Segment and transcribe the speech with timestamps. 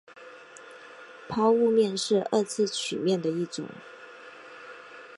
[1.29, 3.69] 抛物面是二次曲面的一种。